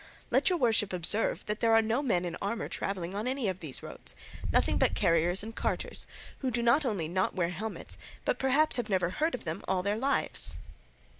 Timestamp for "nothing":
4.51-4.79